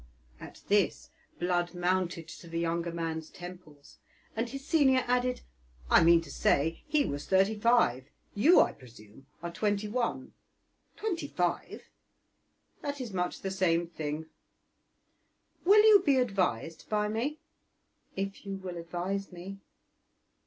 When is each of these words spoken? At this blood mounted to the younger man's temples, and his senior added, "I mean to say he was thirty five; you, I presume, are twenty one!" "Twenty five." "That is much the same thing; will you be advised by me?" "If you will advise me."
At 0.39 0.63
this 0.67 1.11
blood 1.37 1.75
mounted 1.75 2.27
to 2.29 2.47
the 2.47 2.57
younger 2.59 2.91
man's 2.91 3.29
temples, 3.29 3.99
and 4.35 4.49
his 4.49 4.65
senior 4.65 5.03
added, 5.05 5.41
"I 5.91 6.03
mean 6.03 6.21
to 6.21 6.31
say 6.31 6.81
he 6.87 7.05
was 7.05 7.27
thirty 7.27 7.53
five; 7.53 8.05
you, 8.33 8.61
I 8.61 8.71
presume, 8.71 9.27
are 9.43 9.51
twenty 9.51 9.87
one!" 9.87 10.33
"Twenty 10.95 11.27
five." 11.27 11.83
"That 12.81 12.99
is 12.99 13.13
much 13.13 13.41
the 13.41 13.51
same 13.51 13.85
thing; 13.85 14.25
will 15.65 15.83
you 15.83 16.01
be 16.03 16.17
advised 16.17 16.89
by 16.89 17.07
me?" 17.07 17.39
"If 18.15 18.43
you 18.43 18.55
will 18.55 18.77
advise 18.77 19.31
me." 19.31 19.59